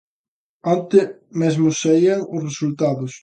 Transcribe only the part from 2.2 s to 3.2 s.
os resultados.